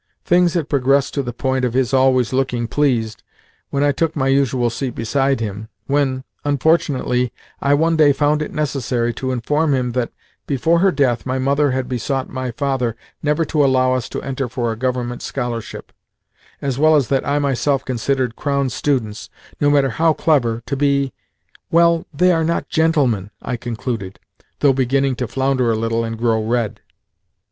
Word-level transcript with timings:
Things 0.25 0.55
had 0.55 0.67
progressed 0.67 1.13
to 1.13 1.21
the 1.21 1.31
point 1.31 1.63
of 1.63 1.75
his 1.75 1.93
always 1.93 2.33
looking 2.33 2.67
pleased 2.67 3.21
when 3.69 3.83
I 3.83 3.91
took 3.91 4.15
my 4.15 4.29
usual 4.29 4.71
seat 4.71 4.95
beside 4.95 5.39
him 5.39 5.69
when, 5.85 6.23
unfortunately, 6.43 7.31
I 7.61 7.75
one 7.75 7.97
day 7.97 8.11
found 8.11 8.41
it 8.41 8.51
necessary 8.51 9.13
to 9.13 9.31
inform 9.31 9.75
him 9.75 9.91
that, 9.91 10.11
before 10.47 10.79
her 10.79 10.91
death, 10.91 11.27
my 11.27 11.37
mother 11.37 11.69
had 11.69 11.87
besought 11.87 12.29
my 12.31 12.49
father 12.49 12.95
never 13.21 13.45
to 13.45 13.63
allow 13.63 13.93
us 13.93 14.09
to 14.09 14.23
enter 14.23 14.49
for 14.49 14.71
a 14.71 14.75
government 14.75 15.21
scholarship, 15.21 15.91
as 16.63 16.79
well 16.79 16.95
as 16.95 17.09
that 17.09 17.23
I 17.23 17.37
myself 17.37 17.85
considered 17.85 18.35
Crown 18.35 18.71
students, 18.71 19.29
no 19.59 19.69
matter 19.69 19.89
how 19.89 20.13
clever, 20.13 20.63
to 20.65 20.75
be 20.75 21.13
"well, 21.69 22.07
they 22.11 22.31
are 22.31 22.43
not 22.43 22.69
GENTLEMEN," 22.69 23.29
I 23.43 23.55
concluded, 23.55 24.19
though 24.61 24.73
beginning 24.73 25.15
to 25.17 25.27
flounder 25.27 25.71
a 25.71 25.75
little 25.75 26.03
and 26.03 26.17
grow 26.17 26.43
red. 26.43 26.79